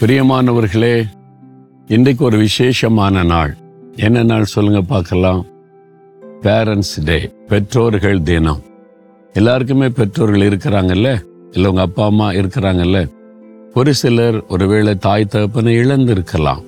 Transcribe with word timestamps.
பிரியமானவர்களே 0.00 1.04
இன்றைக்கு 1.86 2.24
ஒரு 2.24 2.38
விசேஷமான 2.38 3.22
நாள். 3.22 3.56
என்ன 3.96 4.22
நாள் 4.22 4.44
சொல்லுங்க 4.44 4.80
பார்க்கலாம். 4.80 5.46
பேரண்ட்ஸ் 6.42 7.04
டே 7.04 7.30
பெற்றோர்கள் 7.48 8.22
தினம். 8.22 8.62
எல்லாருக்குமே 9.32 9.88
பெற்றோர்கள் 9.88 10.48
இருக்கிறாங்கல்ல? 10.48 11.22
இல்லை 11.50 11.70
உங்க 11.70 11.80
அப்பா 11.80 12.04
அம்மா 12.04 12.30
இருக்கிறாங்கல்ல? 12.30 13.10
ஒரு 13.74 13.94
சிலர் 13.94 14.46
ஒருவேளை 14.46 14.94
தாய் 14.94 15.24
தகப்பனை 15.24 15.76
இழந்திருக்கலாம். 15.76 16.62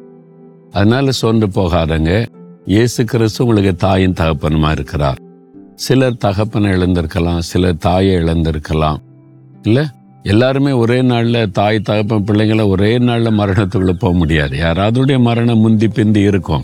அதனால 0.72 1.10
சோர்ந்து 1.10 1.46
போகாதங்க. 1.46 2.26
இயேசு 2.64 3.04
கிறிஸ்து 3.04 3.46
உங்களுக்கு 3.46 3.76
தாயின் 3.76 4.12
தகப்பனுமா 4.12 4.70
இருக்கிறார். 4.70 5.18
சிலர் 5.74 6.16
தகப்பனை 6.16 6.70
இழந்திருக்கலாம் 6.70 7.38
சிலர் 7.38 7.76
தாயை 7.76 8.16
இழந்திருக்கலாம். 8.16 8.96
இல்லை? 9.62 9.84
எல்லாருமே 10.22 10.72
ஒரே 10.72 11.02
நாளில் 11.02 11.50
தாய் 11.50 11.80
தகப்பன் 11.80 12.24
பிள்ளைங்களை 12.24 12.68
ஒரே 12.68 12.98
நாளில் 12.98 13.38
மரணத்துக்குள்ளே 13.38 13.92
போக 13.92 14.16
முடியாது. 14.16 14.58
யாராவதுடைய 14.58 15.20
மரணம் 15.20 15.58
முந்தி 15.58 15.88
பிந்தி 15.88 16.20
இருக்கும். 16.20 16.62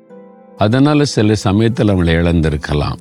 அதனால் 0.56 1.04
சில 1.04 1.34
சமயத்தில் 1.34 1.88
அவங்களை 1.88 2.12
இழந்திருக்கலாம். 2.20 2.98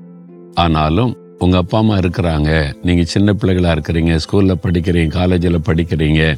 ஆனாலும் 0.54 1.18
உங்கள் 1.40 1.60
அப்பா 1.60 1.78
அம்மா 1.78 1.98
இருக்கிறாங்க. 1.98 2.74
நீங்கள் 2.84 3.06
சின்ன 3.06 3.34
பிள்ளைகளாக 3.34 3.76
இருக்கிறீங்க 3.76 4.16
ஸ்கூலில் 4.16 4.62
படிக்கிறீங்க 4.64 5.08
காலேஜில் 5.08 5.66
படிக்கிறீங்க 5.66 6.38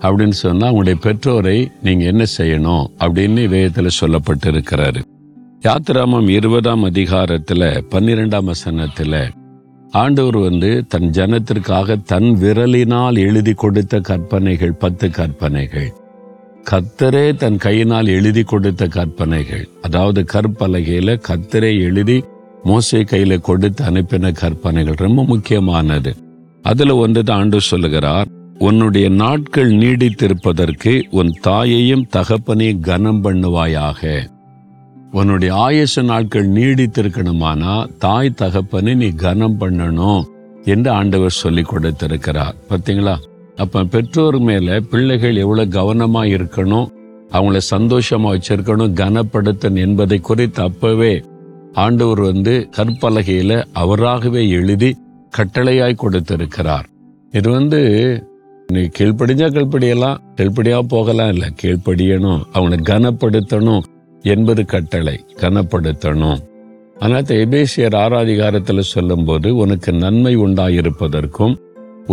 அப்படின்னு 0.00 0.36
சொன்னால் 0.42 0.70
உங்களுடைய 0.70 0.98
பெற்றோரை 1.02 1.70
நீங்கள் 1.82 2.06
என்ன 2.06 2.24
செய்யணும் 2.38 2.86
அப்படின்னு 2.98 3.42
வேதத்துல 3.54 3.88
சொல்லப்பட்டு 4.00 4.46
இருக்கிறாரு 4.46 5.02
யாத்திராமம் 5.60 6.28
இருபதாம் 6.28 6.82
அதிகாரத்தில் 6.82 7.84
பன்னிரெண்டாம் 7.90 8.44
வசனத்தில் 8.44 9.30
ஆண்டவர் 10.00 10.36
வந்து 10.36 10.86
தன் 10.88 11.10
ஜனத்திற்காக 11.10 11.96
தன் 12.02 12.30
விரலினால் 12.40 13.18
எழுதி 13.18 13.52
கொடுத்த 13.52 14.00
கற்பனைகள் 14.00 14.72
பத்து 14.72 15.10
கற்பனைகள். 15.10 15.92
கத்தரே 16.70 17.36
தன் 17.36 17.56
கையினால் 17.56 18.06
எழுதி 18.06 18.42
கொடுத்த 18.42 18.86
கற்பனைகள். 18.86 19.68
அதாவது 19.82 20.24
கற்பலகையில 20.32 21.16
கத்தரே 21.28 21.80
எழுதி 21.80 22.24
மோசை 22.64 23.02
கையில 23.10 23.38
கொடுத்து 23.40 23.84
அனுப்பின 23.84 24.32
கற்பனைகள் 24.32 24.94
ரொம்ப 24.94 25.24
முக்கியமானது. 25.24 26.16
அதுல 26.62 26.96
ஒன்று 26.96 27.22
தான் 27.24 27.38
ஆண்டு 27.38 27.60
சொல்லுகிறார் 27.60 28.28
உன்னுடைய 28.58 29.08
நாட்கள் 29.08 29.72
நீடித்திருப்பதற்கு 29.72 31.02
உன் 31.10 31.32
தாயையும் 31.40 32.06
தகப்பனையும் 32.16 32.80
கனம் 32.80 33.24
பண்ணுவாயாக. 33.24 34.28
உன்னுடைய 35.16 35.50
ஆயுச 35.54 36.02
நாட்கள் 36.02 36.46
நீடித்திருக்கணுமானா 36.48 37.72
தாய் 37.98 38.30
தகப்பனை 38.34 38.94
நீ 38.94 39.08
கனம் 39.08 39.60
பண்ணணும் 39.60 40.22
என்று 40.64 40.90
ஆண்டவர் 40.90 41.36
சொல்லி 41.42 41.62
கொடுத்திருக்கிறார். 41.62 42.54
பார்த்தீங்களா? 42.70 43.14
அப்ப 43.56 43.84
பெற்றோர் 43.84 44.38
மேல 44.38 44.80
பிள்ளைகள் 44.80 45.36
எவ்வளவு 45.36 45.74
கவனமா 45.76 46.22
இருக்கணும் 46.36 46.88
அவங்கள 47.30 47.60
சந்தோஷமா 47.70 48.32
வச்சிருக்கணும் 48.34 48.96
கனப்படுத்தன் 49.02 49.78
என்பதை 49.84 50.18
குறித்து 50.20 50.62
அப்பவே 50.62 51.22
ஆண்டவர் 51.72 52.20
வந்து 52.20 52.68
கற்பலகையில 52.76 53.62
அவராகவே 53.72 54.48
எழுதி 54.48 54.90
கட்டளையாய் 55.38 56.02
கொடுத்திருக்கிறார். 56.02 56.86
இது 57.32 57.48
வந்து 57.50 57.80
நீ 58.66 58.82
கீழ்ப்படிஞ்சா 58.98 59.48
கீழ்ப்படியலாம் 59.54 60.20
கீழ்ப்படியா 60.36 60.78
போகலாம் 60.88 61.32
இல்லை 61.32 61.48
கீழ்ப்படியணும் 61.62 62.42
அவனை 62.52 62.78
கனப்படுத்தணும் 62.90 63.84
என்பது 64.32 64.64
கட்டளை 64.64 65.16
கனப்படுத்தணும். 65.40 66.42
ஆனால் 67.04 67.32
எபேசியர் 67.42 67.96
ஆராதிகாரத்தில் 68.04 68.90
சொல்லும்போது 68.94 69.48
உனக்கு 69.62 69.92
நன்மை 70.04 70.34
உண்டாயிருப்பதற்கும் 70.46 71.54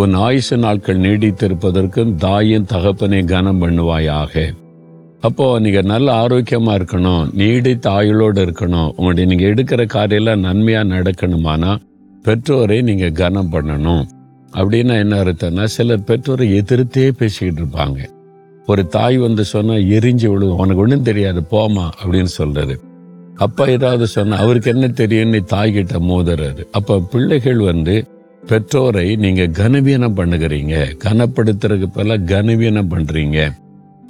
உன் 0.02 0.14
ஆயுச 0.28 0.58
நாட்கள் 0.64 1.04
நீடித்திருப்பதற்கும் 1.06 2.12
தாயின் 2.26 2.68
தகப்பனை 2.74 3.20
கனம் 3.32 3.62
பண்ணுவாயாக. 3.62 4.44
அப்போ 5.28 5.46
நீங்கள் 5.64 5.90
நல்ல 5.92 6.08
ஆரோக்கியமாக 6.22 6.78
இருக்கணும் 6.80 7.24
நீடித்த 7.40 7.86
ஆயுளோடு 7.98 8.40
இருக்கணும். 8.46 8.90
உங்களுடைய 8.98 9.26
நீங்கள் 9.32 9.52
எடுக்கிற 9.52 9.82
காரியெல்லாம் 9.96 10.46
நன்மையாக 10.48 10.92
நடக்கணுமானா 10.94 11.74
பெற்றோரை 12.26 12.78
நீங்கள் 12.90 13.18
கனம் 13.22 13.52
பண்ணணும். 13.54 14.04
அப்படின்னா 14.60 14.96
என்ன 15.04 15.20
அர்த்தம்னா 15.24 15.66
சிலர் 15.76 16.08
பெற்றோரை 16.10 16.48
எதிர்த்தே 16.60 17.06
பேசிக்கிட்டு 17.20 17.62
இருப்பாங்க. 17.62 18.00
ஒரு 18.68 18.84
தாய் 18.96 19.18
வந்து 19.26 19.44
சொன்னால் 19.52 19.88
எரிஞ்சு 19.98 20.28
விழுவும் 20.32 20.60
உனக்கு 20.64 20.84
ஒன்றும் 20.84 21.08
தெரியாது. 21.10 21.40
போமா 21.54 21.86
அப்படின்னு 22.00 22.32
சொல்கிறது 22.40 22.76
அப்பா 23.46 23.64
ஏதாவது 23.76 24.06
சொன்னால் 24.16 24.42
அவருக்கு 24.44 24.70
என்ன 24.74 24.88
தெரியும்னு 25.02 25.40
தாய்கிட்ட 25.54 26.00
மோதுறாரு 26.10 26.64
அப்போ 26.80 26.96
பிள்ளைகள் 27.14 27.62
வந்து 27.72 27.96
பெற்றோரை 28.50 29.08
நீங்கள் 29.24 29.56
கனவீனம் 29.60 30.18
பண்ணுகிறீங்க. 30.20 30.76
கனப்படுத்துறதுக்கு 31.06 31.90
பல 31.98 32.18
கனவீனம் 32.32 32.92
பண்ணுறீங்க 32.94 33.40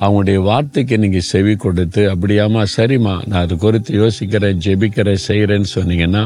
அவங்களுடைய 0.04 0.40
வார்த்தைக்கு 0.50 0.96
நீங்கள் 1.04 1.28
செவி 1.32 1.54
கொடுத்து 1.64 2.04
அப்படியாமா 2.14 2.62
சரிம்மா. 2.78 3.16
நான் 3.30 3.44
அது 3.46 3.56
குறித்து 3.66 3.92
யோசிக்கிறேன் 4.04 4.62
ஜெபிக்கிறேன் 4.66 5.26
செய்கிறேன்னு 5.30 5.70
சொன்னீங்கன்னா 5.78 6.24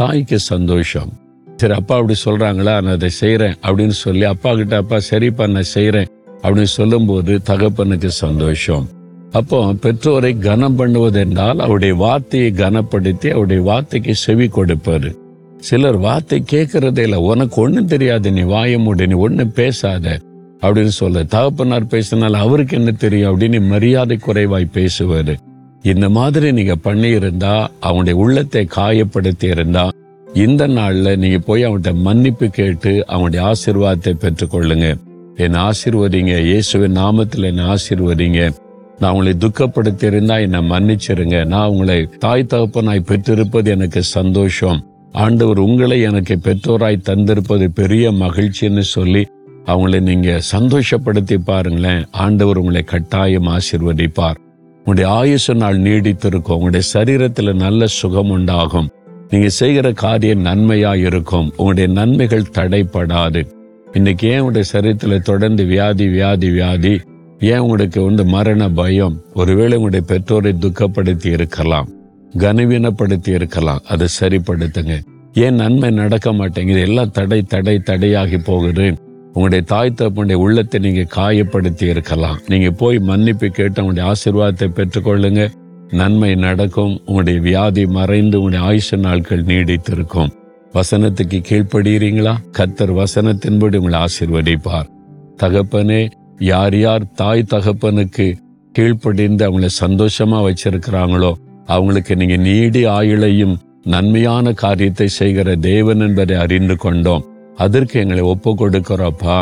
தாய்க்கு 0.00 0.38
சந்தோஷம். 0.52 1.12
சரி 1.60 1.74
அப்பா 1.80 1.94
அப்படி 1.98 2.16
சொல்கிறாங்களா 2.26 2.74
நான் 2.84 2.96
அதை 2.98 3.10
செய்கிறேன் 3.22 3.56
அப்படின்னு 3.66 3.96
சொல்லி 4.04 4.24
அப்பா 4.34 4.52
கிட்ட 4.60 4.76
அப்பா 4.82 4.98
சரிப்பா 5.10 5.46
நான் 5.56 5.72
செய்கிறேன் 5.76 6.08
அப்படின்னு 6.44 6.72
சொல்லும்போது 6.78 7.32
தகப்பனுக்கு 7.50 8.10
சந்தோஷம். 8.24 8.84
அப்போ 9.38 9.58
பெற்றோரை 9.84 10.32
கனம் 10.38 10.76
பண்ணுவது 10.78 11.18
என்றால் 11.20 11.62
அவருடைய 11.64 11.94
வார்த்தையை 12.02 12.50
கனப்படுத்தி 12.60 13.28
அவருடைய 13.34 13.62
வார்த்தைக்கு 13.68 14.14
செவி 14.24 14.46
கொடுப்பாரு. 14.56 15.10
சிலர் 15.60 15.98
வார்த்தை 16.04 16.38
கேட்கறதே 16.52 17.02
இல்லை. 17.06 17.18
உனக்கு 17.30 17.56
ஒன்றும் 17.62 17.90
தெரியாது 17.92 18.30
நீ 18.36 18.42
வாய 18.52 18.78
மூடி 18.78 19.06
நீ 19.06 19.16
ஒன்றும் 19.26 19.54
பேசாத 19.58 20.06
அப்படின்னு 20.62 20.92
சொல்ல 20.98 21.22
தகப்பனார் 21.34 21.92
பேசினால் 21.94 22.36
அவருக்கு 22.42 22.76
என்ன 22.76 22.92
தெரியும் 23.04 23.30
அப்படின்னு 23.30 23.60
மரியாதை 23.72 24.16
குறைவாய் 24.18 24.74
பேசுவாரு. 24.76 25.34
இந்த 25.92 26.06
மாதிரி 26.18 26.50
நீங்க 26.58 26.76
பண்ணியிருந்தா 26.84 27.54
அவனுடைய 27.88 28.16
உள்ளத்தை 28.24 28.62
காயப்படுத்தி 28.76 29.48
இருந்தா 29.54 29.84
இந்த 30.44 30.62
நாள்ல 30.76 31.16
நீங்க 31.22 31.38
போய் 31.48 31.66
அவன்கிட்ட 31.66 31.92
மன்னிப்பு 32.06 32.46
கேட்டு 32.58 32.92
அவனுடைய 33.06 33.42
ஆசிர்வாதத்தை 33.50 34.14
பெற்றுக்கொள்ளுங்க. 34.24 34.88
என்னை 35.36 35.60
ஆசிர்வதிங்க. 35.60 36.44
இயேசுவின் 36.44 36.96
நாமத்தில் 36.96 37.44
என்னை 37.44 37.64
ஆசிர்வதிங்க. 37.64 38.54
நான் 38.98 39.12
உங்களை 39.12 39.32
துக்கப்படுத்தியிருந்தா 39.32 40.40
என்னை 40.40 40.60
மன்னிச்சிருங்க. 40.70 41.44
நான் 41.44 41.68
உங்களை 41.68 42.08
தாய் 42.18 42.46
தகப்பனாய் 42.48 43.00
பெற்றிருப்பது 43.00 43.70
எனக்கு 43.70 44.02
சந்தோஷம். 44.02 44.86
ஆண்டவர் 45.12 45.58
உங்களை 45.58 46.00
எனக்கு 46.00 46.38
பெற்றோராய் 46.42 47.02
தந்திருப்பது 47.08 47.68
பெரிய 47.68 48.12
மகிழ்ச்சின்னு 48.12 48.80
சொல்லி 48.80 49.26
அவங்களை 49.66 50.00
நீங்க 50.00 50.40
சந்தோஷப்படுத்தி 50.52 51.38
பாருங்களேன். 51.44 52.06
ஆண்டவர் 52.10 52.58
உங்களை 52.58 52.82
கட்டாயம் 52.82 53.48
ஆசிர்வதிப்பார். 53.48 54.34
உங்களுடைய 54.84 55.36
ஆயுச 55.44 55.54
நாள் 55.54 55.80
நீடித்திருக்கும். 55.80 56.52
உங்களுடைய 56.52 56.88
சரீரத்துல 56.92 57.54
நல்ல 57.54 57.86
சுகம் 57.86 58.30
உண்டாகும். 58.30 58.88
நீங்க 59.30 59.48
செய்கிற 59.48 59.92
காரியம் 59.92 60.44
நன்மையா 60.44 60.96
இருக்கும். 60.96 61.52
உங்களுடைய 61.56 61.88
நன்மைகள் 61.88 62.50
தடைப்படாது. 62.52 63.53
இன்னைக்கு 63.94 64.28
ஏன் 64.28 64.40
உங்களுடைய 64.40 64.70
சரீரத்தில் 64.72 65.22
தொடர்ந்து 65.22 65.64
வியாதி 65.64 66.08
வியாதி 66.08 66.50
வியாதி? 66.50 67.00
ஏன் 67.38 67.58
உங்களுக்கு 67.58 68.02
வந்து 68.02 68.24
மரண 68.24 68.70
பயம்? 68.70 69.20
ஒருவேளை 69.34 69.78
உங்களுடைய 69.78 70.06
பெற்றோரை 70.06 70.54
துக்கப்படுத்தி 70.60 71.26
இருக்கலாம். 71.26 71.88
கனவீனப்படுத்தி 72.38 73.28
இருக்கலாம். 73.28 73.80
அதை 73.88 74.06
சரிப்படுத்துங்க. 74.20 75.00
ஏன் 75.32 75.54
நன்மை 75.54 75.90
நடக்க 75.90 76.32
மாட்டேங்குது? 76.32 76.80
எல்லாம் 76.80 77.10
தடை 77.10 77.42
தடை 77.42 77.82
தடையாகி 77.84 78.38
போகுது. 78.38 78.94
உங்களுடைய 79.26 79.64
தாய் 79.64 79.94
தப்பனுடைய 79.96 80.32
உள்ளத்தை 80.32 80.80
நீங்க 80.80 81.06
காயப்படுத்தி 81.16 81.82
இருக்கலாம். 81.82 82.38
நீங்க 82.46 82.70
போய் 82.70 82.98
மன்னிப்பு 82.98 83.48
கேட்டு 83.48 83.84
உங்களுடைய 83.84 84.12
ஆசீர்வாதத்தை 84.12 84.68
பெற்றுக்கொள்ளுங்க. 84.68 85.48
நன்மை 85.90 86.34
நடக்கும். 86.34 87.00
உங்களுடைய 87.04 87.40
வியாதி 87.40 87.86
மறைந்து 87.86 88.42
உங்களுடைய 88.42 88.80
ஆயுஷ 88.82 88.96
நாட்கள் 88.96 89.44
நீடித்திருக்கும். 89.44 90.28
வசனத்துக்கு 90.76 91.38
கீழ்ப்படுகிறீங்களா 91.48 92.34
கத்தர் 92.58 92.92
வசனத்தின்படி 93.00 93.78
உங்களை 93.80 93.98
ஆசீர்வதிப்பார். 94.06 94.88
தகப்பனே 95.42 96.00
யார் 96.50 96.76
யார் 96.78 97.04
தாய் 97.20 97.50
தகப்பனுக்கு 97.52 98.26
கீழ்ப்படிந்து 98.74 99.42
அவங்கள 99.48 99.68
சந்தோஷமா 99.84 100.38
வச்சிருக்கிறாங்களோ 100.46 101.32
அவங்களுக்கு 101.66 102.12
நீங்க 102.20 102.36
நீடி 102.48 102.82
ஆயுளையும் 102.96 103.54
நன்மையான 103.92 104.52
காரியத்தை 104.64 105.08
செய்கிற 105.18 105.48
தேவன் 105.68 106.02
என்பதை 106.06 106.36
அறிந்து 106.44 106.76
கொண்டோம். 106.76 107.24
அதற்கு 107.56 107.96
எங்களை 108.02 108.22
ஒப்பு 108.32 108.50
கொடுக்கிறோப்பா 108.60 109.38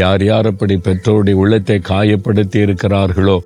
யார் 0.00 0.22
யார் 0.30 0.48
அப்படி 0.52 0.74
பெற்றோருடைய 0.86 1.42
உள்ளத்தை 1.42 1.78
காயப்படுத்தி 1.92 2.58
இருக்கிறார்களோ 2.66 3.36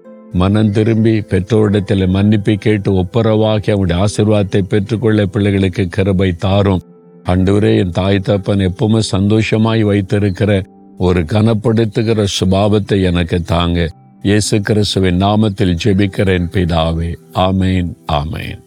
மனம் 0.41 0.73
திரும்பி 0.77 1.13
பெற்றோரிடத்தில் 1.31 2.13
மன்னிப்பு 2.15 2.53
கேட்டு 2.67 2.91
ஒப்புரவாகி 3.03 3.71
அவங்களுடைய 3.73 4.05
ஆசிர்வாதத்தை 4.05 4.63
பெற்றுக்கொள்ள 4.73 5.27
பிள்ளைகளுக்கு 5.35 5.85
கிருபை 5.97 6.31
தாரும். 6.45 6.83
அன்றுவரே 7.25 7.79
என் 7.79 7.91
தாய் 7.91 8.23
தப்பன் 8.27 8.69
எப்பவுமே 8.69 8.99
சந்தோஷமாய் 8.99 9.83
வைத்திருக்கிற 9.83 10.63
ஒரு 10.99 11.21
கனப்படுத்துகிற 11.21 12.27
சுபாவத்தை 12.41 13.03
எனக்கு 13.03 13.43
தாங்க. 13.43 13.91
இயேசு 14.23 14.61
கிறிஸ்துவின் 14.61 15.23
நாமத்தில் 15.23 15.77
ஜெபிக்கிறேன் 15.85 16.47
பிதாவே. 16.53 17.15
ஆமேன் 17.33 17.93
ஆமேன். 18.13 18.61